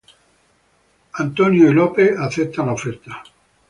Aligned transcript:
Scott 1.13 1.53
y 1.53 1.59
Niko 1.69 1.95
aceptan 2.25 2.65
la 2.65 2.73
oferta. 2.73 3.23